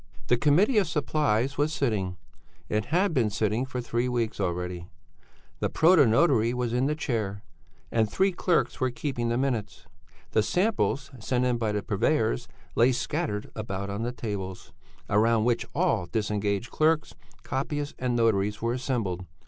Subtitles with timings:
[0.29, 2.17] "The Committee of Supplies was sitting;
[2.69, 4.87] it had been sitting for three weeks already.
[5.59, 7.43] The protonotary was in the chair
[7.91, 9.85] and three clerks were keeping the minutes.
[10.31, 14.73] The samples sent in by the purveyors lay scattered about on the tables,
[15.07, 17.13] round which all disengaged clerks,
[17.43, 19.27] copyists and notaries were assembled.